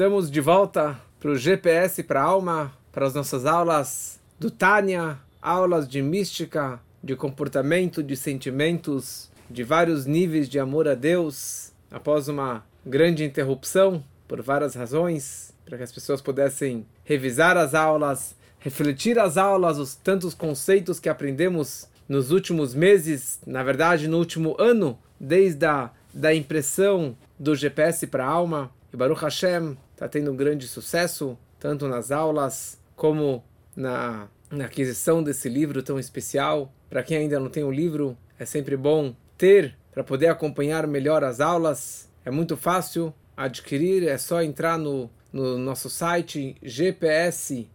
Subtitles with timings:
[0.00, 5.18] Estamos de volta para o GPS para a alma, para as nossas aulas do Tânia,
[5.42, 12.28] aulas de mística, de comportamento, de sentimentos, de vários níveis de amor a Deus, após
[12.28, 19.18] uma grande interrupção por várias razões, para que as pessoas pudessem revisar as aulas, refletir
[19.18, 24.98] as aulas, os tantos conceitos que aprendemos nos últimos meses, na verdade no último ano,
[25.20, 28.70] desde a da impressão do GPS para a alma.
[28.92, 33.44] E Baruch Hashem está tendo um grande sucesso, tanto nas aulas como
[33.76, 36.72] na, na aquisição desse livro tão especial.
[36.88, 41.22] Para quem ainda não tem o livro, é sempre bom ter para poder acompanhar melhor
[41.22, 42.08] as aulas.
[42.24, 47.68] É muito fácil adquirir, é só entrar no, no nosso site gpsalma.com.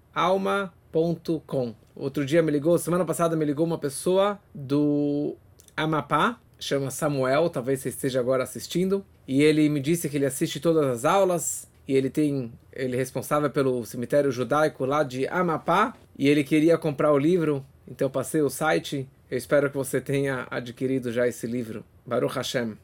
[1.95, 5.35] Outro dia me ligou, semana passada me ligou uma pessoa do
[5.77, 10.59] Amapá, chama Samuel, talvez você esteja agora assistindo, e ele me disse que ele assiste
[10.59, 15.95] todas as aulas e ele tem ele é responsável pelo cemitério judaico lá de Amapá
[16.17, 19.07] e ele queria comprar o livro, então passei o site.
[19.31, 22.77] Eu espero que você tenha adquirido já esse livro, Baruch Hashem.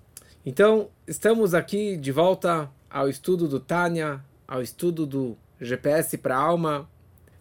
[0.45, 6.41] Então, estamos aqui de volta ao estudo do Tânia, ao estudo do GPS para a
[6.41, 6.89] alma.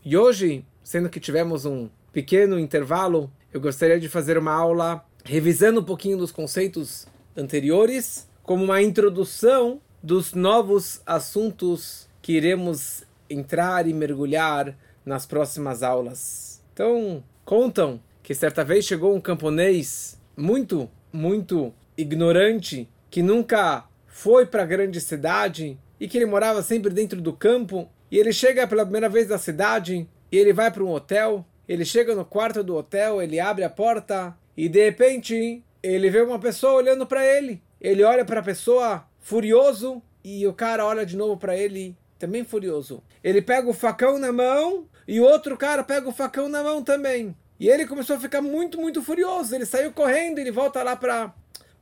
[0.04, 5.80] E hoje, sendo que tivemos um pequeno intervalo, eu gostaria de fazer uma aula revisando
[5.80, 13.92] um pouquinho dos conceitos anteriores, como uma introdução dos novos assuntos que iremos entrar e
[13.92, 16.62] mergulhar nas próximas aulas.
[16.72, 24.62] Então, contam que certa vez chegou um camponês muito, muito ignorante, que nunca foi para
[24.62, 27.88] a grande cidade e que ele morava sempre dentro do campo.
[28.10, 31.44] E ele chega pela primeira vez na cidade e ele vai para um hotel.
[31.68, 36.20] Ele chega no quarto do hotel, ele abre a porta e de repente ele vê
[36.20, 37.62] uma pessoa olhando para ele.
[37.80, 42.44] Ele olha para a pessoa furioso e o cara olha de novo para ele também
[42.44, 43.02] furioso.
[43.22, 46.82] Ele pega o facão na mão e o outro cara pega o facão na mão
[46.82, 47.34] também.
[47.58, 49.54] E ele começou a ficar muito, muito furioso.
[49.54, 51.34] Ele saiu correndo, ele volta lá para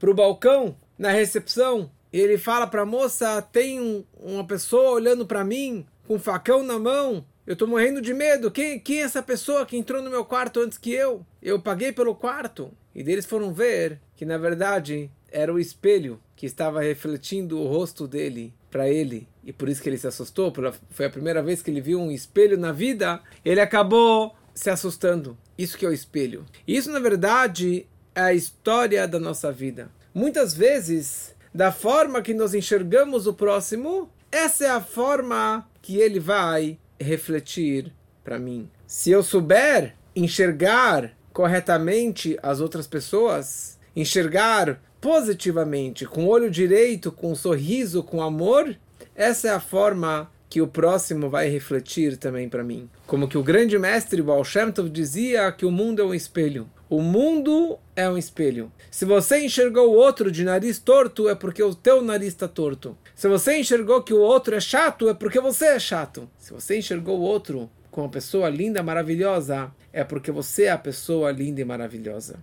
[0.02, 1.90] o balcão, na recepção.
[2.12, 6.18] E ele fala para a moça: tem um, uma pessoa olhando para mim com um
[6.18, 7.24] facão na mão.
[7.46, 8.50] Eu tô morrendo de medo.
[8.50, 11.24] Quem, quem é essa pessoa que entrou no meu quarto antes que eu?
[11.40, 12.72] Eu paguei pelo quarto.
[12.94, 18.06] E deles foram ver que na verdade era o espelho que estava refletindo o rosto
[18.06, 19.26] dele para ele.
[19.42, 20.52] E por isso que ele se assustou.
[20.88, 23.20] Foi a primeira vez que ele viu um espelho na vida.
[23.44, 25.36] Ele acabou se assustando.
[25.58, 26.46] Isso que é o espelho.
[26.64, 29.90] Isso na verdade é a história da nossa vida.
[30.14, 36.20] Muitas vezes, da forma que nós enxergamos o próximo, essa é a forma que ele
[36.20, 38.70] vai refletir para mim.
[38.86, 47.32] Se eu souber enxergar corretamente as outras pessoas, enxergar positivamente, com o olho direito, com
[47.32, 48.76] um sorriso, com amor,
[49.14, 52.88] essa é a forma que o próximo vai refletir também para mim.
[53.06, 56.68] Como que o grande mestre Baal Shem Tov dizia que o mundo é um espelho.
[56.88, 58.72] O mundo é um espelho.
[58.90, 62.96] Se você enxergou o outro de nariz torto, é porque o teu nariz está torto.
[63.14, 66.28] Se você enxergou que o outro é chato, é porque você é chato.
[66.38, 70.78] Se você enxergou o outro com uma pessoa linda, maravilhosa, é porque você é a
[70.78, 72.36] pessoa linda e maravilhosa.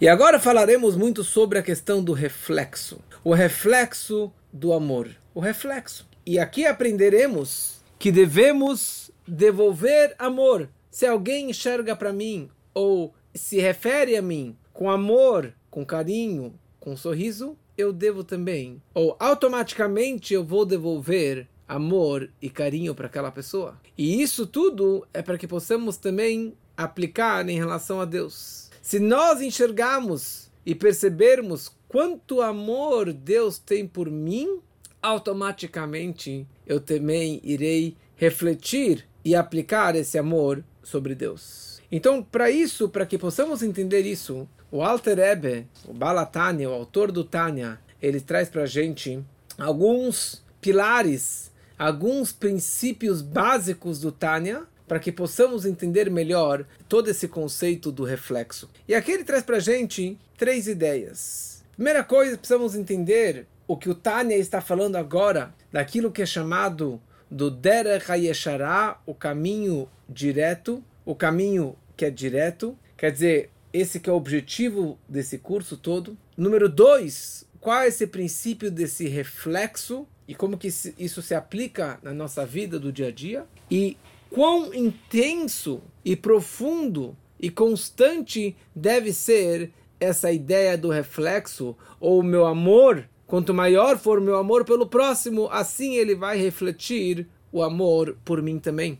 [0.00, 2.98] E agora falaremos muito sobre a questão do reflexo.
[3.22, 5.10] O reflexo do amor.
[5.34, 6.06] O reflexo.
[6.26, 10.68] E aqui aprenderemos que devemos devolver amor.
[10.90, 16.92] Se alguém enxerga para mim ou se refere a mim com amor, com carinho, com
[16.92, 18.80] um sorriso, eu devo também.
[18.92, 23.80] Ou automaticamente eu vou devolver amor e carinho para aquela pessoa.
[23.96, 28.63] E isso tudo é para que possamos também aplicar em relação a Deus.
[28.84, 34.60] Se nós enxergarmos e percebermos quanto amor Deus tem por mim,
[35.00, 41.80] automaticamente eu também irei refletir e aplicar esse amor sobre Deus.
[41.90, 47.10] Então, para isso, para que possamos entender isso, o Alter Ebe, o Balatânia, o autor
[47.10, 49.18] do Tânia, ele traz para a gente
[49.56, 57.90] alguns pilares, alguns princípios básicos do Tânia, para que possamos entender melhor todo esse conceito
[57.90, 58.68] do reflexo.
[58.86, 61.64] E aqui ele traz para a gente três ideias.
[61.74, 67.00] Primeira coisa, precisamos entender o que o Tânia está falando agora, daquilo que é chamado
[67.30, 74.08] do Derech HaYesharah, o caminho direto, o caminho que é direto, quer dizer, esse que
[74.08, 76.16] é o objetivo desse curso todo.
[76.36, 82.14] Número dois, qual é esse princípio desse reflexo e como que isso se aplica na
[82.14, 83.46] nossa vida do dia a dia?
[83.70, 83.96] E
[84.34, 89.70] quão intenso e profundo e constante deve ser
[90.00, 95.94] essa ideia do reflexo ou meu amor quanto maior for meu amor pelo próximo, assim
[95.94, 98.98] ele vai refletir o amor por mim também.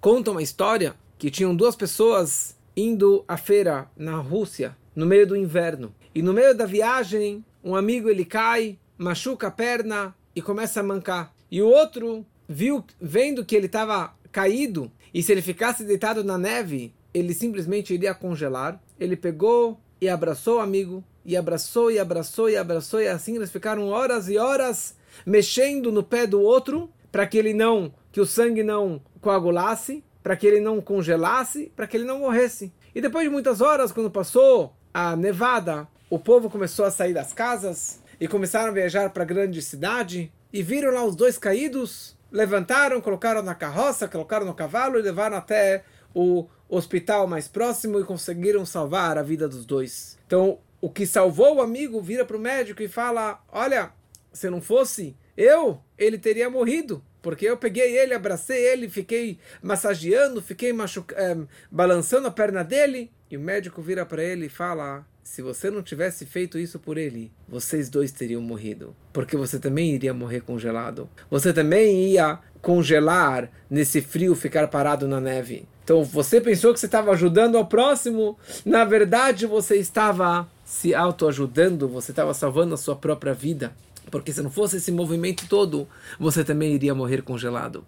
[0.00, 5.36] Conta uma história que tinham duas pessoas indo à feira na Rússia, no meio do
[5.36, 5.94] inverno.
[6.14, 10.82] E no meio da viagem, um amigo ele cai, machuca a perna e começa a
[10.82, 11.34] mancar.
[11.50, 16.38] E o outro viu, vendo que ele estava caído e se ele ficasse deitado na
[16.38, 18.80] neve, ele simplesmente iria congelar.
[18.98, 23.50] Ele pegou e abraçou o amigo, e abraçou, e abraçou, e abraçou, e assim eles
[23.50, 24.96] ficaram horas e horas
[25.26, 30.36] mexendo no pé do outro para que ele não, que o sangue não coagulasse, para
[30.36, 32.72] que ele não congelasse, para que ele não morresse.
[32.94, 37.32] E depois de muitas horas, quando passou a nevada, o povo começou a sair das
[37.32, 42.16] casas e começaram a viajar para a grande cidade e viram lá os dois caídos,
[42.30, 45.84] levantaram, colocaram na carroça, colocaram no cavalo e levaram até
[46.14, 50.18] o hospital mais próximo e conseguiram salvar a vida dos dois.
[50.26, 53.92] Então, o que salvou o amigo vira para o médico e fala: Olha,
[54.32, 57.04] se não fosse eu, ele teria morrido.
[57.22, 60.70] Porque eu peguei ele, abracei ele, fiquei massageando, fiquei.
[60.70, 61.36] É,
[61.70, 63.10] balançando a perna dele.
[63.30, 66.98] E o médico vira para ele e fala: se você não tivesse feito isso por
[66.98, 68.94] ele, vocês dois teriam morrido.
[69.12, 71.08] Porque você também iria morrer congelado.
[71.30, 75.66] Você também ia congelar nesse frio, ficar parado na neve.
[75.84, 81.88] Então você pensou que você estava ajudando ao próximo, na verdade você estava se autoajudando,
[81.88, 83.74] você estava salvando a sua própria vida.
[84.10, 85.88] Porque se não fosse esse movimento todo,
[86.18, 87.84] você também iria morrer congelado.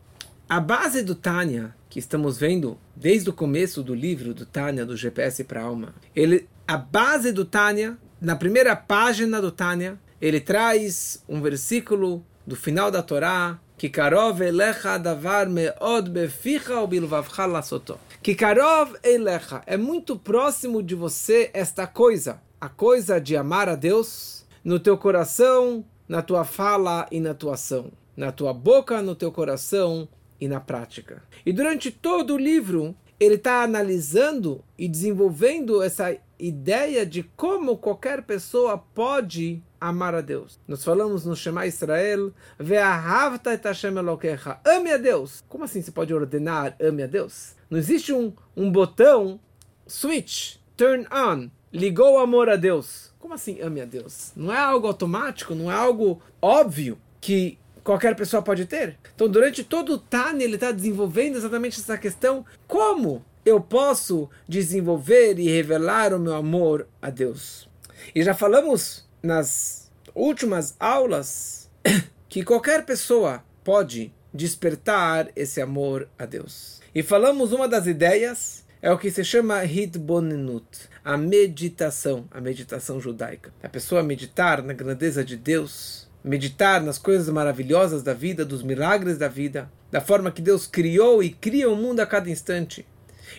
[0.48, 4.96] A base do Tânia, que estamos vendo desde o começo do livro do Tânia, do
[4.96, 10.40] GPS para a alma, ele, a base do Tânia, na primeira página do Tânia, ele
[10.40, 17.98] traz um versículo do final da Torá, que karov elecha davar meod beficha ubilvavcha lasoto.
[18.22, 23.74] Que karov elecha é muito próximo de você esta coisa, a coisa de amar a
[23.74, 29.16] Deus no teu coração, na tua fala e na tua ação, na tua boca, no
[29.16, 30.08] teu coração
[30.40, 31.22] e na prática.
[31.44, 38.22] E durante todo o livro ele está analisando e desenvolvendo essa ideia de como qualquer
[38.22, 40.58] pessoa pode amar a Deus.
[40.66, 44.58] Nós falamos no Shema Israel, Ve'ahavta et Hashem Elokecha.
[44.64, 45.44] Ame a Deus.
[45.48, 47.54] Como assim você pode ordenar ame a Deus?
[47.70, 49.38] Não existe um, um botão,
[49.86, 53.14] switch, turn on, ligou o amor a Deus.
[53.20, 54.32] Como assim ame a Deus?
[54.34, 58.98] Não é algo automático, não é algo óbvio que qualquer pessoa pode ter.
[59.14, 65.38] Então, durante todo o Tânia, ele está desenvolvendo exatamente essa questão: como eu posso desenvolver
[65.38, 67.68] e revelar o meu amor a Deus?
[68.14, 71.70] E já falamos nas últimas aulas
[72.28, 76.80] que qualquer pessoa pode despertar esse amor a Deus.
[76.94, 80.66] E falamos uma das ideias é o que se chama Hitbonenut,
[81.04, 83.52] a meditação, a meditação judaica.
[83.62, 89.16] A pessoa meditar na grandeza de Deus, meditar nas coisas maravilhosas da vida, dos milagres
[89.16, 92.84] da vida, da forma que Deus criou e cria o mundo a cada instante.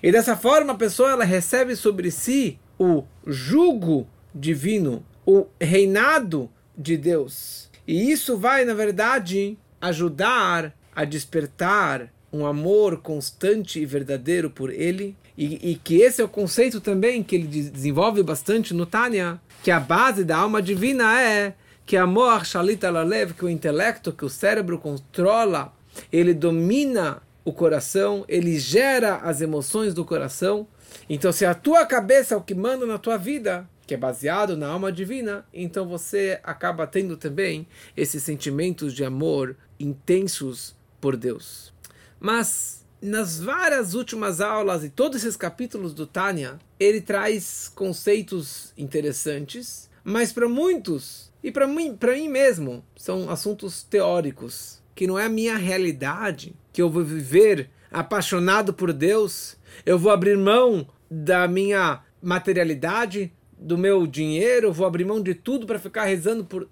[0.02, 6.98] E dessa forma a pessoa ela recebe sobre si o jugo divino, o reinado de
[6.98, 7.70] Deus.
[7.88, 15.16] E isso vai, na verdade, ajudar a despertar um amor constante e verdadeiro por Ele.
[15.38, 19.72] E, e, que esse é o conceito também que ele desenvolve bastante no Tânia, que
[19.72, 21.56] a base da alma divina é
[21.86, 25.74] que amor shalita lalev, que o intelecto, que o cérebro controla,
[26.12, 30.68] ele domina o coração, ele gera as emoções do coração.
[31.10, 34.56] Então, se a tua cabeça é o que manda na tua vida, que é baseado
[34.56, 41.74] na alma divina, então você acaba tendo também esses sentimentos de amor intensos por Deus.
[42.20, 49.90] Mas nas várias últimas aulas e todos esses capítulos do Tânia, ele traz conceitos interessantes,
[50.04, 55.26] mas para muitos e para mim, para mim mesmo, são assuntos teóricos, que não é
[55.26, 61.48] a minha realidade, que eu vou viver apaixonado por Deus, eu vou abrir mão da
[61.48, 66.68] minha materialidade, do meu dinheiro, vou abrir mão de tudo para ficar rezando por.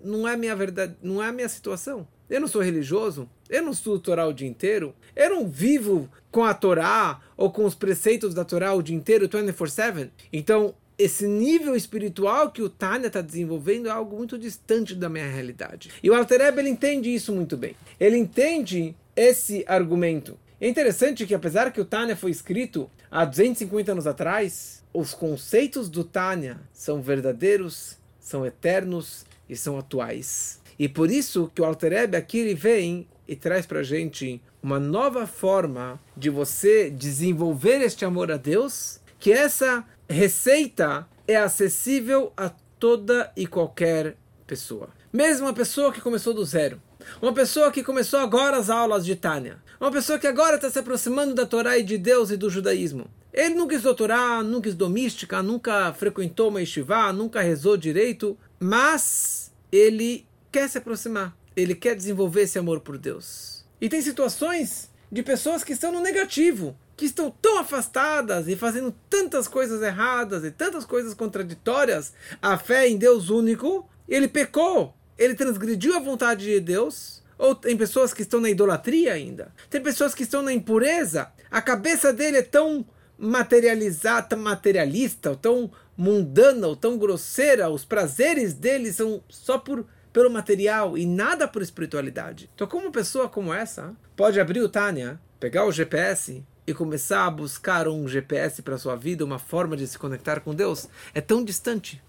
[0.00, 2.06] Não é minha verdade, não é a minha situação.
[2.28, 6.44] Eu não sou religioso, eu não estudo Torá o dia inteiro, eu não vivo com
[6.44, 10.10] a Torá ou com os preceitos da Torá o dia inteiro, 24-7.
[10.32, 15.26] Então, esse nível espiritual que o Tânia está desenvolvendo é algo muito distante da minha
[15.26, 15.90] realidade.
[16.02, 17.76] E o Alter ele entende isso muito bem.
[18.00, 20.38] Ele entende esse argumento.
[20.60, 25.90] É interessante que, apesar que o Tânia foi escrito há 250 anos atrás, os conceitos
[25.90, 30.60] do Tânia são verdadeiros, são eternos e são atuais.
[30.78, 34.80] E por isso que o Alter Rebbe aqui ele vem e traz para gente uma
[34.80, 42.50] nova forma de você desenvolver este amor a Deus, que essa receita é acessível a
[42.78, 44.88] toda e qualquer pessoa.
[45.12, 46.80] Mesmo uma pessoa que começou do zero.
[47.20, 49.58] Uma pessoa que começou agora as aulas de Tânia.
[49.80, 53.08] Uma pessoa que agora está se aproximando da Torá e de Deus e do judaísmo.
[53.32, 59.52] Ele nunca estudou Torá, nunca estudou mística, nunca frequentou uma yeshiva, nunca rezou direito, mas
[59.70, 61.36] ele quer se aproximar.
[61.54, 63.64] Ele quer desenvolver esse amor por Deus.
[63.80, 68.94] E tem situações de pessoas que estão no negativo, que estão tão afastadas e fazendo
[69.10, 75.34] tantas coisas erradas e tantas coisas contraditórias à fé em Deus único, ele pecou, ele
[75.34, 77.22] transgrediu a vontade de Deus.
[77.38, 79.52] Ou tem pessoas que estão na idolatria ainda.
[79.68, 81.30] Tem pessoas que estão na impureza.
[81.50, 82.86] A cabeça dele é tão
[83.18, 87.68] materializada, tão materialista, ou tão mundana, ou tão grosseira.
[87.68, 89.84] Os prazeres dele são só por
[90.16, 92.48] pelo material e nada por espiritualidade.
[92.54, 97.26] Então, como uma pessoa como essa pode abrir o Tânia, pegar o GPS e começar
[97.26, 101.20] a buscar um GPS para sua vida, uma forma de se conectar com Deus, é
[101.20, 102.02] tão distante.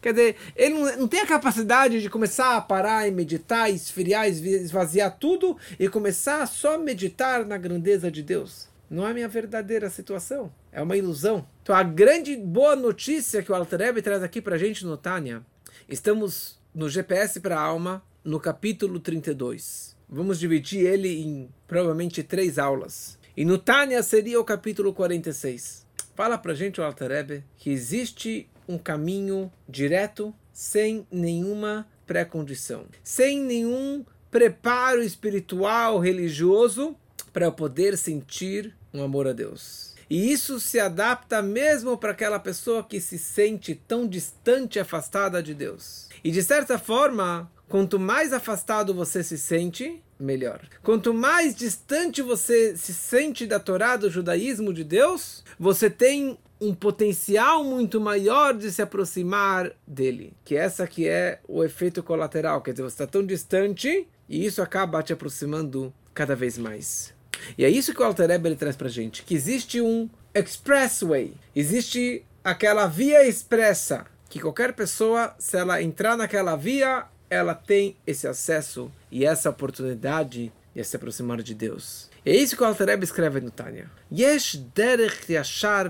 [0.00, 4.26] Quer dizer, ele não, não tem a capacidade de começar a parar e meditar, esfriar,
[4.26, 8.68] esvaziar tudo e começar só a meditar na grandeza de Deus.
[8.90, 10.52] Não é minha verdadeira situação.
[10.72, 11.46] É uma ilusão.
[11.62, 15.42] Então, a grande boa notícia que o Alter traz aqui para a gente no Tânia,
[15.88, 19.96] estamos no GPS para a alma, no capítulo 32.
[20.08, 23.18] Vamos dividir ele em provavelmente três aulas.
[23.34, 25.86] E no Tânia seria o capítulo 46.
[26.14, 33.40] Fala para a gente o Alter que existe um caminho direto, sem nenhuma pré-condição, sem
[33.40, 36.94] nenhum preparo espiritual, religioso,
[37.32, 39.94] para eu poder sentir um amor a Deus.
[40.10, 45.54] E isso se adapta mesmo para aquela pessoa que se sente tão distante, afastada de
[45.54, 46.10] Deus.
[46.22, 50.60] E de certa forma, quanto mais afastado você se sente, melhor.
[50.82, 56.72] Quanto mais distante você se sente da Torá, do judaísmo de Deus, você tem um
[56.74, 60.32] potencial muito maior de se aproximar dele.
[60.44, 62.62] Que essa que é o efeito colateral.
[62.62, 67.12] Quer dizer, você está tão distante e isso acaba te aproximando cada vez mais.
[67.58, 72.24] E é isso que o Alter Rebbe traz para gente, que existe um expressway, existe
[72.44, 78.90] aquela via expressa, que qualquer pessoa, se ela entrar naquela via, ela tem esse acesso
[79.12, 82.10] e essa oportunidade de se aproximar de Deus.
[82.24, 83.90] É isso que o Alter Rebbe escreve no Tânia.
[84.10, 85.88] Yesh derech yashar.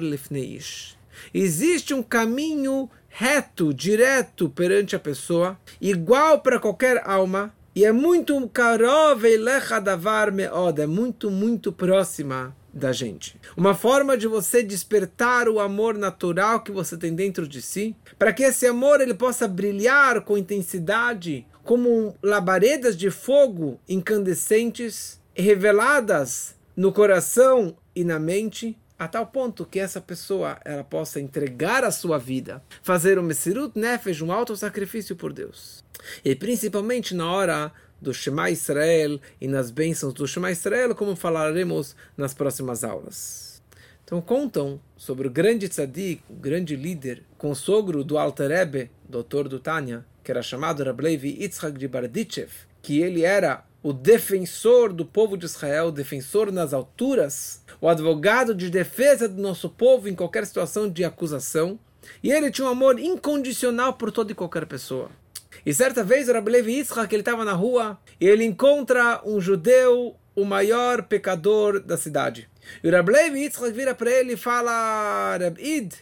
[1.33, 8.49] Existe um caminho reto, direto perante a pessoa, igual para qualquer alma, e é muito
[8.49, 9.23] karov
[9.83, 13.39] davar meod, é muito, muito próxima da gente.
[13.57, 18.33] Uma forma de você despertar o amor natural que você tem dentro de si, para
[18.33, 26.93] que esse amor ele possa brilhar com intensidade, como labaredas de fogo incandescentes reveladas no
[26.93, 32.19] coração e na mente, a tal ponto que essa pessoa ela possa entregar a sua
[32.19, 35.85] vida, fazer o Mesirut Nefesh, um alto sacrifício por Deus.
[36.25, 41.95] E principalmente na hora do Shema Israel e nas bênçãos do Shema Israel, como falaremos
[42.17, 43.63] nas próximas aulas.
[44.05, 49.59] Então contam sobre o grande tzadik, o grande líder, consogro do Alter Rebbe, doutor do
[49.59, 52.51] Tânia, que era chamado Rablevi Yitzhak de Bardichev,
[52.81, 58.71] que ele era o defensor do povo de Israel, defensor nas alturas, o advogado de
[58.71, 61.79] defesa do nosso povo em qualquer situação de acusação.
[62.23, 65.11] E ele tinha um amor incondicional por toda e qualquer pessoa.
[65.67, 69.41] E certa vez o Rabbi Levi Yitzhak, ele estava na rua e ele encontra um
[69.41, 72.49] judeu, o maior pecador da cidade.
[72.83, 75.93] E o Rabbi Levi Yitzhak vira para ele e fala, Id,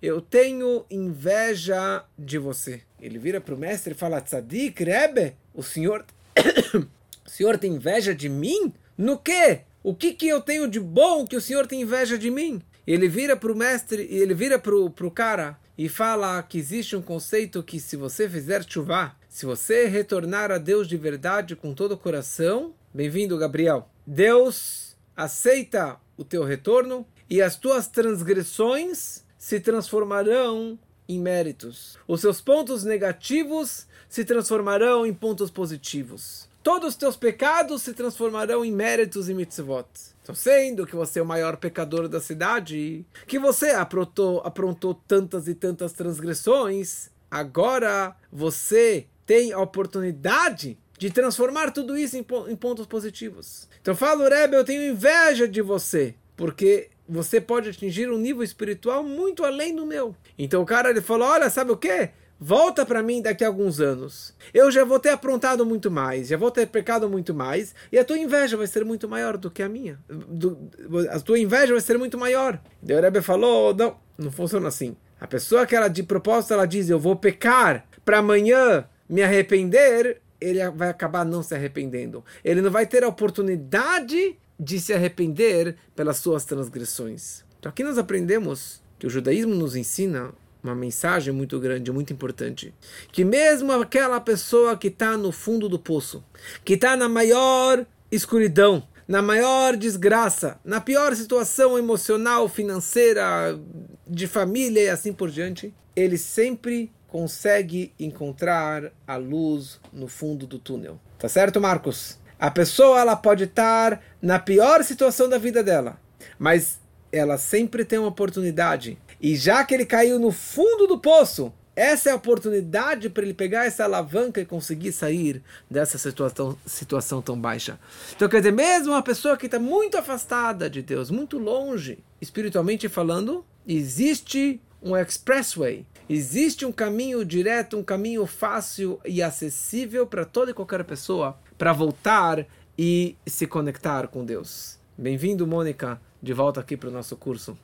[0.00, 2.82] eu tenho inveja de você.
[3.04, 6.06] Ele vira para o mestre e fala, Tzadik, Rebbe, o senhor
[6.74, 8.72] o senhor tem inveja de mim?
[8.96, 9.60] No quê?
[9.82, 12.62] O que, que eu tenho de bom que o senhor tem inveja de mim?
[12.86, 17.02] Ele vira para o mestre, ele vira para o cara e fala que existe um
[17.02, 21.92] conceito que se você fizer chuva, se você retornar a Deus de verdade com todo
[21.92, 23.86] o coração, bem-vindo, Gabriel.
[24.06, 31.98] Deus aceita o teu retorno e as tuas transgressões se transformarão em méritos.
[32.06, 38.64] Os seus pontos negativos se transformarão em pontos positivos todos os teus pecados se transformarão
[38.64, 39.86] em méritos e mitzvot.
[40.22, 45.46] Então, sendo que você é o maior pecador da cidade, que você aprontou, aprontou tantas
[45.46, 52.86] e tantas transgressões, agora você tem a oportunidade de transformar tudo isso em, em pontos
[52.86, 53.68] positivos.
[53.82, 59.02] Então, falo, Rebbe, eu tenho inveja de você, porque você pode atingir um nível espiritual
[59.02, 60.14] muito além do meu.
[60.38, 62.10] Então, o cara ele falou: Olha, sabe o que?
[62.38, 64.34] volta para mim daqui a alguns anos.
[64.52, 68.04] Eu já vou ter aprontado muito mais, já vou ter pecado muito mais, e a
[68.04, 69.98] tua inveja vai ser muito maior do que a minha.
[70.08, 70.70] Do,
[71.10, 72.60] a tua inveja vai ser muito maior.
[72.86, 74.96] E o Rebbe falou: não, não funciona assim.
[75.20, 80.20] A pessoa que ela de propósito ela diz: eu vou pecar para amanhã me arrepender,
[80.40, 82.24] ele vai acabar não se arrependendo.
[82.44, 87.44] Ele não vai ter a oportunidade de se arrepender pelas suas transgressões.
[87.58, 90.32] Então aqui nós aprendemos que o judaísmo nos ensina
[90.62, 92.74] uma mensagem muito grande, muito importante.
[93.12, 96.24] Que mesmo aquela pessoa que está no fundo do poço,
[96.64, 103.58] que está na maior escuridão, na maior desgraça, na pior situação emocional, financeira,
[104.06, 110.58] de família e assim por diante, ele sempre consegue encontrar a luz no fundo do
[110.58, 110.98] túnel.
[111.18, 112.18] Tá certo, Marcos?
[112.38, 115.98] A pessoa ela pode estar na pior situação da vida dela,
[116.38, 116.80] mas
[117.12, 118.98] ela sempre tem uma oportunidade.
[119.20, 123.34] E já que ele caiu no fundo do poço, essa é a oportunidade para ele
[123.34, 127.78] pegar essa alavanca e conseguir sair dessa situação, situação tão baixa.
[128.14, 132.88] Então, quer dizer, mesmo uma pessoa que está muito afastada de Deus, muito longe, espiritualmente
[132.88, 140.52] falando, existe um expressway, existe um caminho direto, um caminho fácil e acessível para toda
[140.52, 142.46] e qualquer pessoa para voltar
[142.78, 144.78] e se conectar com Deus.
[144.96, 147.56] Bem-vindo, Mônica, de volta aqui para o nosso curso.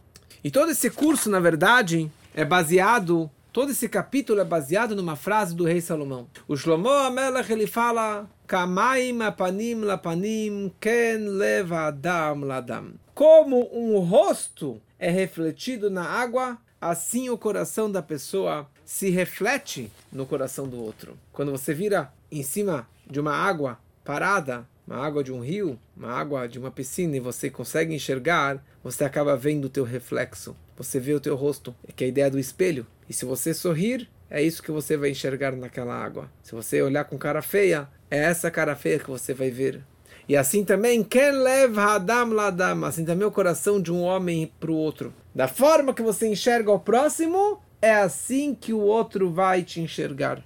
[0.42, 5.56] E todo esse curso, na verdade, é baseado Todo esse capítulo é baseado numa frase
[5.56, 6.28] do rei Salomão.
[6.46, 12.92] O Shlomo Amelech ele fala Kamaim apanim lapanim ken leva adam ladam.
[13.12, 20.26] Como um rosto é refletido na água, assim o coração da pessoa se reflete no
[20.26, 21.18] coração do outro.
[21.32, 26.10] Quando você vira em cima de uma água parada, uma água de um rio, uma
[26.10, 30.56] água de uma piscina e você consegue enxergar, você acaba vendo o teu reflexo.
[30.76, 32.86] Você vê o teu rosto, que é a ideia do espelho.
[33.08, 36.30] E se você sorrir, é isso que você vai enxergar naquela água.
[36.42, 39.82] Se você olhar com cara feia, é essa cara feia que você vai ver.
[40.28, 44.70] E assim também, quem leva Adam Ladam, assim também o coração de um homem para
[44.70, 45.12] o outro.
[45.34, 50.42] Da forma que você enxerga o próximo, é assim que o outro vai te enxergar.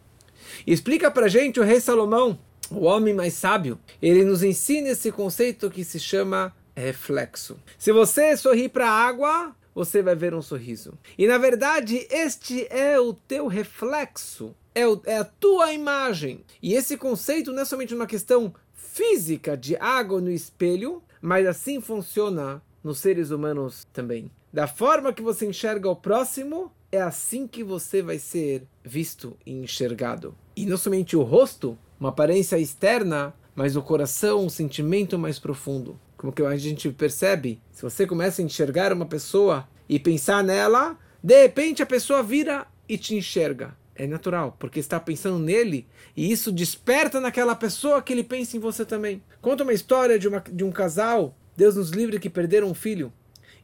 [0.67, 2.39] E explica para gente o rei Salomão,
[2.77, 3.79] o homem mais sábio.
[4.01, 7.57] Ele nos ensina esse conceito que se chama reflexo.
[7.79, 10.99] Se você sorrir para a água, você vai ver um sorriso.
[11.19, 16.45] E na verdade, este é o teu reflexo, é, o, é a tua imagem.
[16.63, 21.81] E esse conceito não é somente uma questão física de água no espelho, mas assim
[21.81, 24.31] funciona nos seres humanos também.
[24.53, 29.53] Da forma que você enxerga o próximo, é assim que você vai ser visto e
[29.53, 30.33] enxergado.
[30.55, 35.99] E não somente o rosto, uma aparência externa, mas o coração, um sentimento mais profundo
[36.25, 40.99] como que a gente percebe, se você começa a enxergar uma pessoa e pensar nela,
[41.23, 43.77] de repente a pessoa vira e te enxerga.
[43.95, 48.61] É natural, porque está pensando nele e isso desperta naquela pessoa que ele pensa em
[48.61, 49.23] você também.
[49.43, 53.13] Conta uma história de, uma, de um casal, Deus nos livre, que perderam um filho.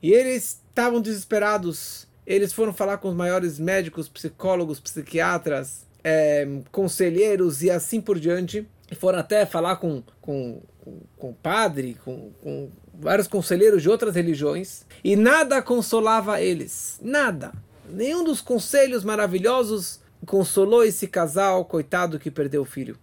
[0.03, 2.07] E eles estavam desesperados.
[2.27, 8.67] Eles foram falar com os maiores médicos, psicólogos, psiquiatras, é, conselheiros e assim por diante.
[8.91, 14.15] E foram até falar com, com com, com padre, com, com vários conselheiros de outras
[14.15, 16.99] religiões, e nada consolava eles.
[17.03, 17.53] Nada.
[17.89, 22.97] Nenhum dos conselhos maravilhosos consolou esse casal, coitado, que perdeu o filho.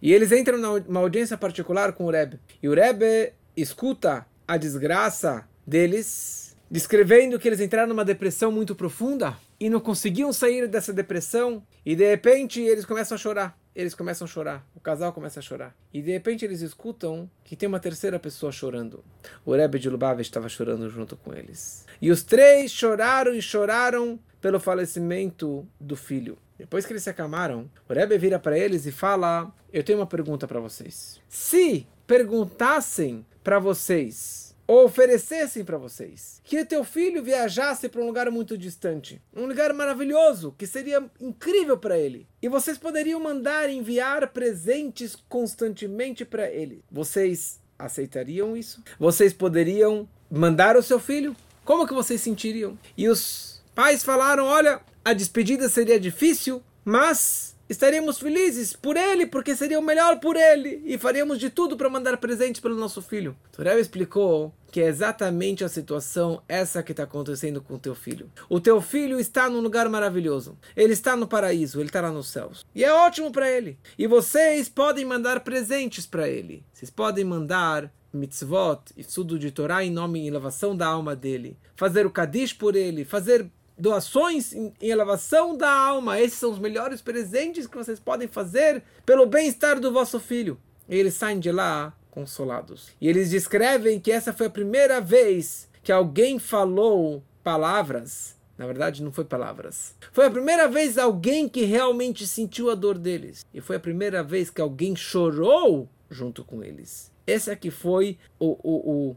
[0.00, 2.40] E eles entram numa audiência particular com o Rebbe.
[2.62, 9.36] E o Rebbe escuta a desgraça deles, descrevendo que eles entraram numa depressão muito profunda
[9.62, 11.62] e não conseguiam sair dessa depressão.
[11.86, 14.66] E de repente eles começam a chorar eles começam a chorar.
[14.74, 15.74] O casal começa a chorar.
[15.92, 19.02] E de repente eles escutam que tem uma terceira pessoa chorando.
[19.44, 21.86] O Rebbe de Lubavitch estava chorando junto com eles.
[22.00, 26.36] E os três choraram e choraram pelo falecimento do filho.
[26.58, 30.06] Depois que eles se acalmaram, o Rebbe vira para eles e fala: Eu tenho uma
[30.06, 31.18] pergunta para vocês.
[31.28, 38.56] Se perguntassem para vocês oferecessem para vocês que teu filho viajasse para um lugar muito
[38.56, 45.16] distante, um lugar maravilhoso, que seria incrível para ele, e vocês poderiam mandar enviar presentes
[45.28, 46.84] constantemente para ele.
[46.90, 48.82] Vocês aceitariam isso?
[48.98, 51.36] Vocês poderiam mandar o seu filho?
[51.64, 52.78] Como que vocês sentiriam?
[52.96, 59.56] E os pais falaram: "Olha, a despedida seria difícil, mas estaríamos felizes por ele, porque
[59.56, 63.34] seria o melhor por ele, e faríamos de tudo para mandar presentes pelo nosso filho.
[63.50, 68.30] Torel explicou que é exatamente a situação essa que está acontecendo com o teu filho.
[68.48, 70.56] O teu filho está num lugar maravilhoso.
[70.76, 72.64] Ele está no paraíso, ele está lá nos céus.
[72.74, 73.78] E é ótimo para ele.
[73.98, 76.64] E vocês podem mandar presentes para ele.
[76.72, 81.56] Vocês podem mandar mitzvot, estudo de Torá em nome e elevação da alma dele.
[81.74, 83.50] Fazer o Kadish por ele, fazer
[83.82, 86.20] doações em, elevação da alma.
[86.20, 90.56] Esses são os melhores presentes que vocês podem fazer pelo bem-estar do vosso filho.
[90.88, 92.90] E eles saem de lá consolados.
[93.00, 99.02] E eles descrevem que essa foi a primeira vez que alguém falou palavras Na verdade,
[99.02, 99.96] não foi palavras.
[100.12, 103.44] Foi a primeira vez alguém que realmente sentiu a dor deles.
[103.52, 107.10] E foi a primeira vez que alguém chorou junto com eles.
[107.26, 109.16] Esse aqui foi o, o, o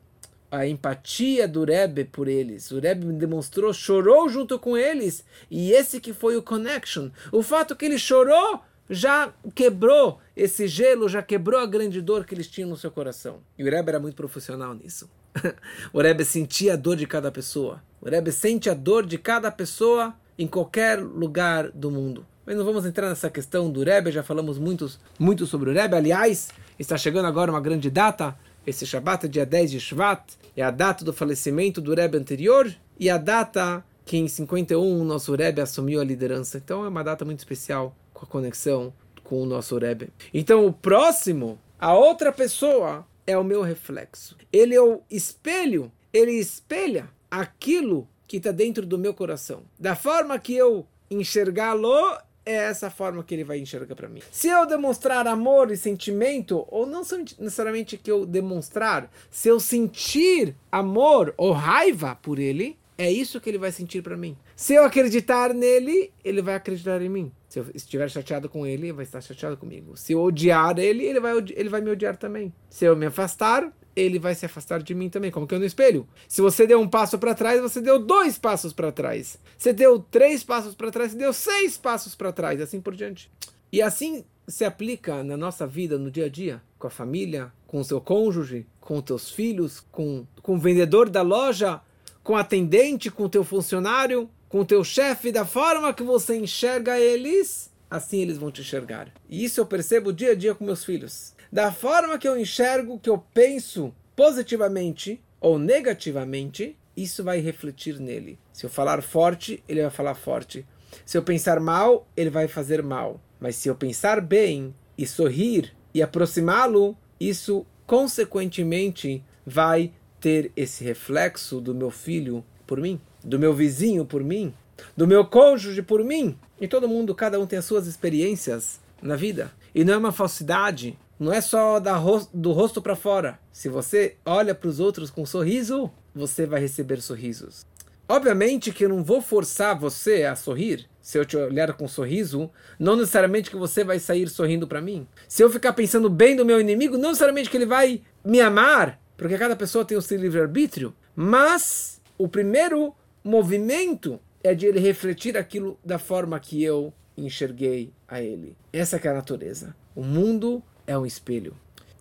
[0.58, 2.72] a empatia do Rebbe por eles.
[2.72, 5.24] O Rebbe demonstrou, chorou junto com eles.
[5.50, 7.10] E esse que foi o connection.
[7.32, 12.36] O fato que ele chorou já quebrou esse gelo, já quebrou a grande dor que
[12.36, 13.39] eles tinham no seu coração.
[13.58, 15.10] E o Rebbe era muito profissional nisso.
[15.91, 17.82] o Rebbe sentia a dor de cada pessoa.
[18.02, 22.26] O Rebbe sente a dor de cada pessoa em qualquer lugar do mundo.
[22.46, 25.96] Mas não vamos entrar nessa questão do Rebbe, já falamos muito, muito sobre o Rebbe.
[25.96, 28.38] Aliás, está chegando agora uma grande data.
[28.65, 32.73] Esse Shabbat é dia 10 de Shvat, é a data do falecimento do Rebbe anterior
[32.99, 36.58] e a data que em 51 o nosso Rebbe assumiu a liderança.
[36.58, 40.10] Então é uma data muito especial com a conexão com o nosso Rebbe.
[40.34, 44.36] Então o próximo, a outra pessoa, é o meu reflexo.
[44.51, 49.63] Ele é o espelho, ele espelha aquilo que está dentro do meu coração.
[49.80, 54.21] Da forma que eu enxergá-lo, é essa forma que ele vai enxergar para mim.
[54.31, 60.55] Se eu demonstrar amor e sentimento, ou não necessariamente que eu demonstrar, se eu sentir
[60.71, 64.38] amor ou raiva por ele, é isso que ele vai sentir para mim.
[64.55, 67.31] Se eu acreditar nele, ele vai acreditar em mim.
[67.49, 69.97] Se eu estiver chateado com ele, ele vai estar chateado comigo.
[69.97, 72.53] Se eu odiar ele, ele vai, ele vai me odiar também.
[72.69, 75.65] Se eu me afastar, ele vai se afastar de mim também, como que eu no
[75.65, 76.08] espelho.
[76.27, 79.38] Se você deu um passo para trás, você deu dois passos para trás.
[79.58, 83.31] Você deu três passos para trás, você deu seis passos para trás, assim por diante.
[83.71, 87.79] E assim se aplica na nossa vida, no dia a dia, com a família, com
[87.79, 91.81] o seu cônjuge, com os teus filhos, com, com o vendedor da loja,
[92.23, 96.38] com o atendente, com o teu funcionário, com o teu chefe, da forma que você
[96.38, 99.12] enxerga eles, assim eles vão te enxergar.
[99.29, 101.35] E isso eu percebo dia a dia com meus filhos.
[101.51, 108.39] Da forma que eu enxergo, que eu penso positivamente ou negativamente, isso vai refletir nele.
[108.53, 110.65] Se eu falar forte, ele vai falar forte.
[111.05, 113.19] Se eu pensar mal, ele vai fazer mal.
[113.39, 121.62] Mas se eu pensar bem e sorrir e aproximá-lo, isso consequentemente vai ter esse reflexo
[121.62, 124.53] do meu filho por mim, do meu vizinho por mim,
[124.95, 126.38] do meu cônjuge por mim.
[126.60, 129.51] E todo mundo, cada um tem as suas experiências na vida.
[129.73, 131.99] E não é uma falsidade, não é só da
[132.34, 133.39] do rosto para fora.
[133.51, 137.65] Se você olha para os outros com um sorriso, você vai receber sorrisos.
[138.08, 140.88] Obviamente que eu não vou forçar você a sorrir.
[141.01, 142.49] Se eu te olhar com um sorriso,
[142.80, 145.08] não necessariamente que você vai sair sorrindo para mim.
[145.28, 148.99] Se eu ficar pensando bem do meu inimigo, não necessariamente que ele vai me amar
[149.17, 155.38] porque cada pessoa tem o seu livre-arbítrio, mas o primeiro movimento é de ele refletir
[155.38, 158.56] aquilo da forma que eu enxerguei a ele.
[158.73, 159.75] Essa é a natureza.
[159.95, 161.56] O mundo é um espelho.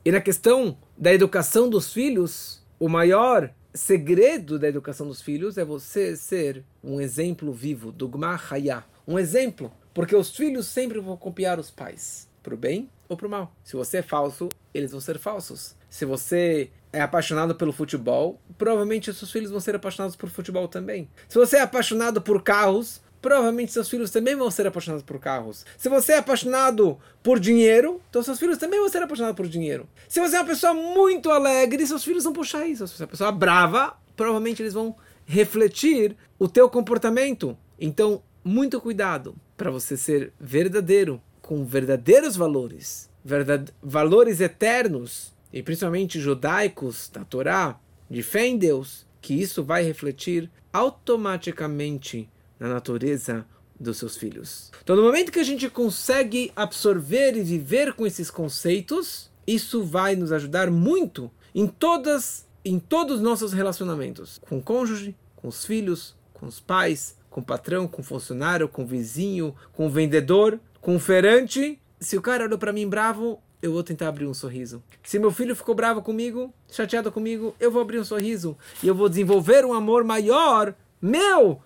[0.05, 5.65] E na questão da educação dos filhos, o maior segredo da educação dos filhos é
[5.65, 11.59] você ser um exemplo vivo, dogma hayah, um exemplo, porque os filhos sempre vão copiar
[11.59, 13.55] os pais, para o bem ou para o mal.
[13.65, 15.75] Se você é falso, eles vão ser falsos.
[15.89, 21.09] Se você é apaixonado pelo futebol, provavelmente seus filhos vão ser apaixonados por futebol também.
[21.29, 25.65] Se você é apaixonado por carros, provavelmente seus filhos também vão ser apaixonados por carros.
[25.79, 29.89] Se você é apaixonado por dinheiro, então seus filhos também vão ser apaixonados por dinheiro.
[30.07, 32.87] Se você é uma pessoa muito alegre, seus filhos vão puxar isso.
[32.87, 37.57] Se você é uma pessoa brava, provavelmente eles vão refletir o teu comportamento.
[37.81, 46.21] Então, muito cuidado para você ser verdadeiro, com verdadeiros valores, verdade valores eternos e principalmente
[46.21, 53.47] judaicos da Torá, de fé em Deus, que isso vai refletir automaticamente na natureza
[53.79, 54.71] dos seus filhos.
[54.83, 60.17] Então, no momento que a gente consegue absorver e viver com esses conceitos, isso vai
[60.17, 65.67] nos ajudar muito em todas em todos os nossos relacionamentos, com o cônjuge, com os
[65.67, 69.91] filhos, com os pais, com o patrão, com o funcionário, com o vizinho, com o
[69.91, 71.79] vendedor, com o feirante.
[72.01, 74.83] Se o cara olhou para mim bravo, eu vou tentar abrir um sorriso.
[75.03, 78.57] Se meu filho ficou bravo comigo, chateado comigo, eu vou abrir um sorriso.
[78.83, 81.61] E eu vou desenvolver um amor maior, meu,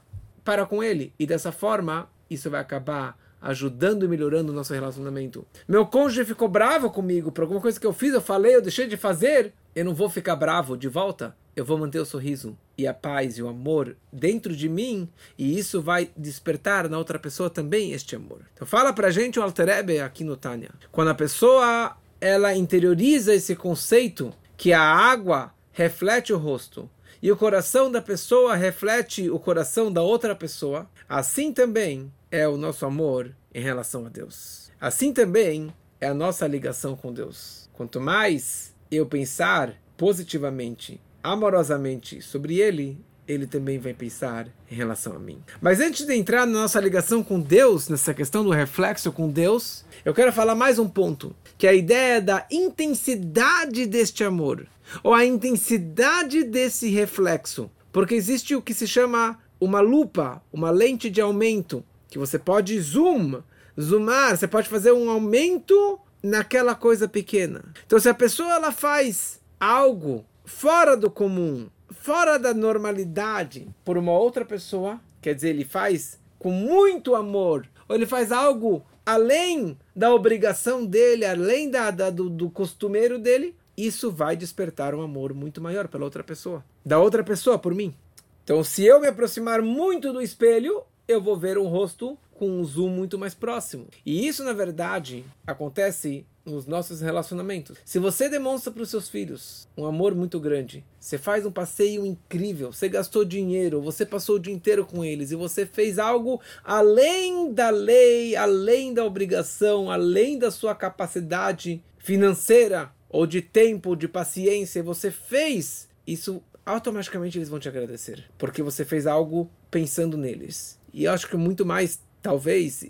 [0.49, 1.13] para com ele.
[1.19, 5.47] E dessa forma, isso vai acabar ajudando e melhorando o nosso relacionamento.
[5.69, 8.87] Meu cônjuge ficou bravo comigo por alguma coisa que eu fiz, eu falei, eu deixei
[8.87, 9.53] de fazer.
[9.77, 11.37] Eu não vou ficar bravo de volta.
[11.55, 15.07] Eu vou manter o sorriso e a paz e o amor dentro de mim,
[15.37, 18.41] e isso vai despertar na outra pessoa também este amor.
[18.55, 20.71] Então fala pra gente o Alter Ebe aqui no Tânia.
[20.91, 26.89] Quando a pessoa ela interioriza esse conceito que a água reflete o rosto
[27.23, 32.57] e o coração da pessoa reflete o coração da outra pessoa, assim também é o
[32.57, 34.71] nosso amor em relação a Deus.
[34.81, 37.69] Assim também é a nossa ligação com Deus.
[37.73, 45.19] Quanto mais eu pensar positivamente, amorosamente sobre Ele, ele também vai pensar em relação a
[45.19, 45.43] mim.
[45.61, 49.85] Mas antes de entrar na nossa ligação com Deus, nessa questão do reflexo com Deus,
[50.03, 54.67] eu quero falar mais um ponto, que é a ideia da intensidade deste amor,
[55.03, 57.71] ou a intensidade desse reflexo.
[57.93, 62.79] Porque existe o que se chama uma lupa, uma lente de aumento, que você pode
[62.81, 63.43] zoom,
[63.81, 67.65] zoomar, você pode fazer um aumento naquela coisa pequena.
[67.87, 74.13] Então, se a pessoa ela faz algo fora do comum, fora da normalidade por uma
[74.13, 80.15] outra pessoa, quer dizer, ele faz com muito amor, ou ele faz algo além da
[80.15, 85.61] obrigação dele, além da, da do, do costumeiro dele, isso vai despertar um amor muito
[85.61, 87.95] maior pela outra pessoa, da outra pessoa por mim.
[88.43, 92.65] Então, se eu me aproximar muito do espelho, eu vou ver um rosto com um
[92.65, 93.87] zoom muito mais próximo.
[94.05, 97.77] E isso, na verdade, acontece nos nossos relacionamentos.
[97.85, 102.07] Se você demonstra para os seus filhos um amor muito grande, você faz um passeio
[102.07, 106.41] incrível, você gastou dinheiro, você passou o dia inteiro com eles e você fez algo
[106.65, 114.09] além da lei, além da obrigação, além da sua capacidade financeira ou de tempo, de
[114.09, 120.79] paciência, você fez isso automaticamente eles vão te agradecer, porque você fez algo pensando neles.
[120.93, 122.85] E eu acho que muito mais, talvez,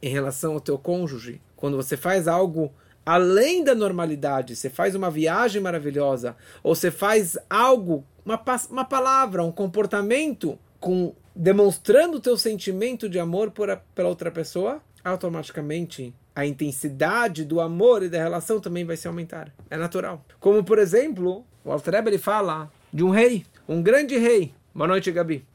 [0.00, 2.72] em relação ao teu cônjuge, quando você faz algo
[3.04, 9.44] além da normalidade, você faz uma viagem maravilhosa, ou você faz algo, uma, uma palavra,
[9.44, 16.14] um comportamento com demonstrando o teu sentimento de amor por a, pela outra pessoa, automaticamente
[16.36, 19.50] a intensidade do amor e da relação também vai se aumentar.
[19.70, 20.22] É natural.
[20.38, 24.52] Como, por exemplo, o Altrebe ele fala de um rei, um grande rei.
[24.74, 25.46] Boa noite, Gabi.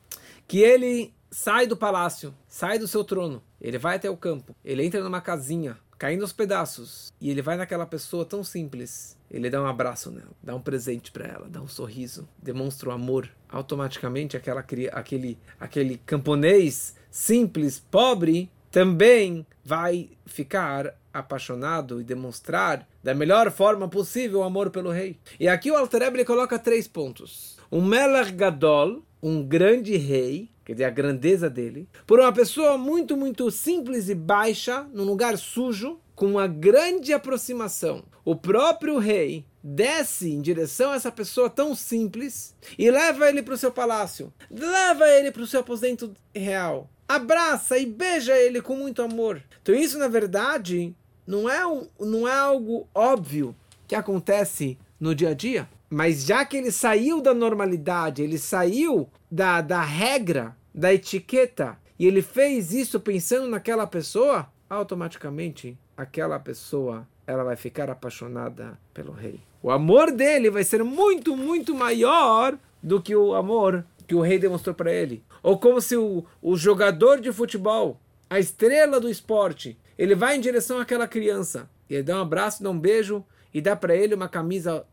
[0.48, 4.84] Que ele sai do palácio, sai do seu trono, ele vai até o campo, ele
[4.84, 7.14] entra numa casinha, caindo aos pedaços.
[7.22, 9.16] E ele vai naquela pessoa tão simples.
[9.30, 12.92] Ele dá um abraço nela, dá um presente para ela, dá um sorriso, demonstra o
[12.92, 13.30] amor.
[13.48, 23.52] Automaticamente aquela aquele aquele camponês simples, pobre, também vai ficar apaixonado e demonstrar da melhor
[23.52, 25.18] forma possível o amor pelo rei.
[25.40, 27.58] E aqui o Alter Rebbe coloca três pontos.
[27.72, 33.18] Um Melech Gadol, um grande rei, quer dizer, a grandeza dele, por uma pessoa muito,
[33.18, 38.04] muito simples e baixa, num lugar sujo, com uma grande aproximação.
[38.24, 43.54] O próprio rei desce em direção a essa pessoa tão simples e leva ele para
[43.54, 48.76] o seu palácio, leva ele para o seu aposento real, abraça e beija ele com
[48.76, 49.42] muito amor.
[49.62, 50.96] Então isso, na verdade,
[51.26, 53.56] não é, um, não é algo óbvio
[53.88, 55.68] que acontece no dia a dia.
[55.90, 62.08] Mas já que ele saiu da normalidade, ele saiu da, da regra, da etiqueta, e
[62.08, 69.40] ele fez isso pensando naquela pessoa, automaticamente aquela pessoa ela vai ficar apaixonada pelo rei.
[69.62, 74.40] O amor dele vai ser muito, muito maior do que o amor que o rei
[74.40, 75.24] demonstrou para ele.
[75.42, 78.00] Ou como se o, o jogador de futebol,
[78.30, 82.64] a estrela do esporte, ele vai em direção àquela criança, e ele dá um abraço,
[82.64, 84.86] dá um beijo e dá para ele uma camisa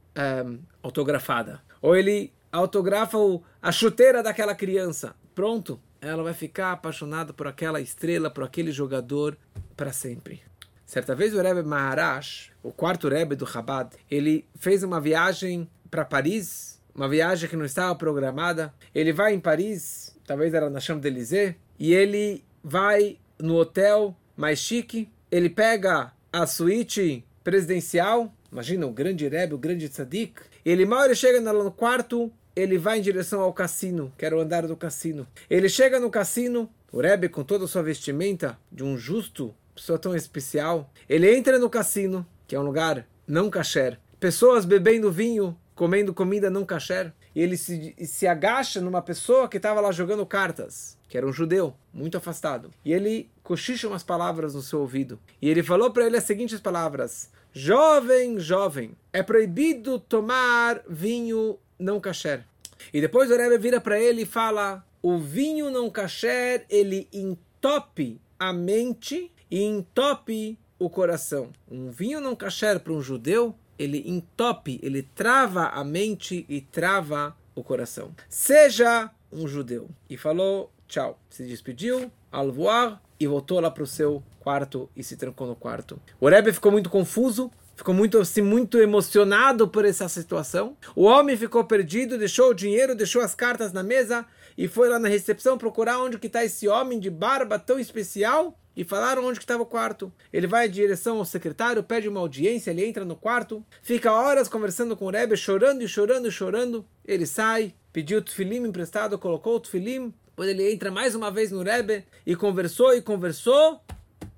[0.46, 1.60] um, autografada.
[1.80, 5.14] Ou ele autografa o, a chuteira daquela criança.
[5.34, 9.36] Pronto, ela vai ficar apaixonada por aquela estrela, por aquele jogador
[9.76, 10.42] para sempre.
[10.84, 16.04] Certa vez o Rebbe Maharaj, o quarto Rebbe do Chabad, ele fez uma viagem para
[16.04, 18.72] Paris, uma viagem que não estava programada.
[18.94, 25.08] Ele vai em Paris, talvez era na Champs-Élysées, e ele vai no hotel mais chique,
[25.28, 30.40] ele pega a suíte presidencial Imagina o grande Rebbe, o grande Tzadik.
[30.64, 34.40] Ele mal ele chega no quarto, ele vai em direção ao cassino, que era o
[34.40, 35.26] andar do cassino.
[35.50, 39.98] Ele chega no cassino, o Rebbe com toda a sua vestimenta de um justo, pessoa
[39.98, 40.90] tão especial.
[41.08, 43.98] Ele entra no cassino, que é um lugar não kasher.
[44.18, 47.12] Pessoas bebendo vinho, comendo comida não kasher.
[47.38, 51.72] Ele se, se agacha numa pessoa que estava lá jogando cartas, que era um judeu,
[51.94, 52.70] muito afastado.
[52.84, 55.20] E ele cochicha umas palavras no seu ouvido.
[55.40, 62.00] E ele falou para ele as seguintes palavras: Jovem, jovem, é proibido tomar vinho não
[62.00, 62.44] kasher.
[62.92, 68.20] E depois o Rebbe vira para ele e fala: o vinho não kasher ele entope
[68.36, 71.50] a mente e entope o coração.
[71.70, 77.36] Um vinho não kasher para um judeu, ele entope, ele trava a mente e trava
[77.54, 78.14] o coração.
[78.28, 79.88] Seja um judeu.
[80.08, 81.18] E falou tchau.
[81.28, 85.54] Se despediu, au revoir, e voltou lá para o seu quarto e se trancou no
[85.54, 86.00] quarto.
[86.20, 90.76] O Rebbe ficou muito confuso, ficou muito assim, muito emocionado por essa situação.
[90.96, 94.24] O homem ficou perdido, deixou o dinheiro, deixou as cartas na mesa
[94.56, 98.58] e foi lá na recepção procurar onde que está esse homem de barba tão especial
[98.78, 100.12] e falaram onde estava o quarto.
[100.32, 104.46] Ele vai em direção ao secretário, pede uma audiência, ele entra no quarto, fica horas
[104.46, 106.86] conversando com o Rebbe, chorando e chorando e chorando.
[107.04, 111.50] Ele sai, pediu o tefilim emprestado, colocou o tefilim, depois ele entra mais uma vez
[111.50, 113.80] no Rebbe e conversou e conversou,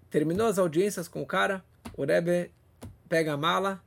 [0.08, 1.62] terminou as audiências com o cara,
[1.94, 2.50] o Rebbe
[3.10, 3.78] pega a mala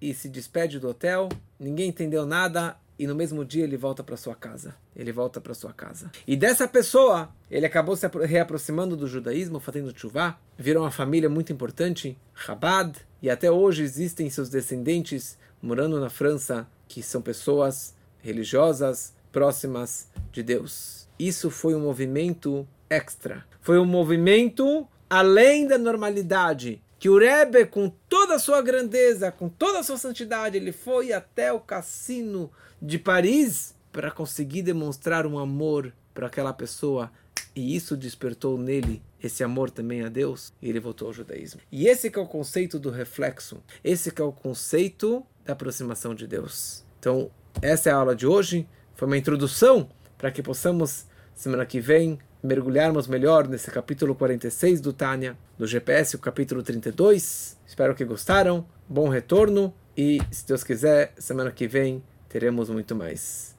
[0.00, 1.28] e se despede do hotel,
[1.60, 4.74] ninguém entendeu nada, e no mesmo dia ele volta para sua casa.
[4.96, 6.10] Ele volta para sua casa.
[6.26, 11.52] E dessa pessoa, ele acabou se reaproximando do judaísmo, fazendo chuvá, virou uma família muito
[11.52, 19.14] importante, Chabad, e até hoje existem seus descendentes morando na França, que são pessoas religiosas
[19.30, 21.08] próximas de Deus.
[21.18, 23.44] Isso foi um movimento extra.
[23.60, 29.48] Foi um movimento além da normalidade que o Rebbe, com toda a sua grandeza, com
[29.48, 32.50] toda a sua santidade, ele foi até o cassino
[32.82, 37.10] de Paris para conseguir demonstrar um amor para aquela pessoa.
[37.54, 41.60] E isso despertou nele esse amor também a Deus, e ele voltou ao judaísmo.
[41.72, 46.84] E esse é o conceito do reflexo, esse é o conceito da aproximação de Deus.
[46.98, 47.30] Então,
[47.60, 52.18] essa é a aula de hoje, foi uma introdução para que possamos, semana que vem,
[52.42, 57.56] mergulharmos melhor nesse capítulo 46 do Tânia, do GPS, o capítulo 32.
[57.66, 58.64] Espero que gostaram.
[58.88, 63.57] Bom retorno e, se Deus quiser, semana que vem teremos muito mais.